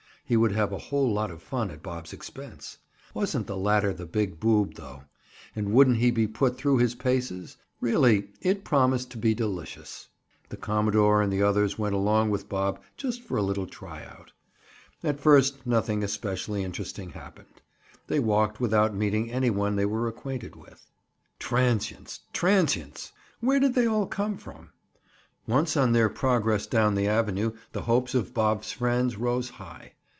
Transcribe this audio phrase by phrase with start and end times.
[0.23, 2.77] He would have a whole lot of fun at Bob's expense.
[3.13, 5.03] Wasn't the latter the big boob, though?
[5.57, 7.57] And wouldn't he be put through his paces?
[7.81, 10.07] Really it promised to be delicious.
[10.47, 14.31] The commodore and the others went along with Bob just for a little try out.
[15.03, 17.61] At first nothing especially interesting happened.
[18.07, 20.89] They walked without meeting any one they were acquainted with.
[21.39, 22.21] Transients!
[22.31, 23.11] transients!
[23.41, 24.69] where did they all come from?
[25.45, 29.91] Once on their progress down the avenue the hopes of Bob's friends rose high.